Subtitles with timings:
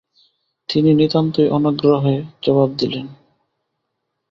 [0.69, 2.15] তিনি নিতান্তই অনাগ্রহে
[2.43, 3.07] জবাব দিলেন।